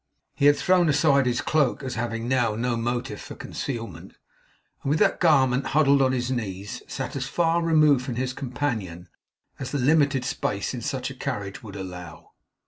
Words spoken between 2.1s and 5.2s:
now no motive for concealment, and with that